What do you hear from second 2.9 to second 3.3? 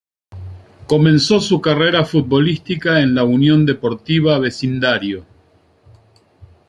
en la